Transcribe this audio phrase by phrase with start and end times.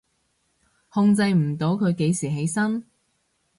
[0.89, 2.83] 控制唔到佢幾時起身？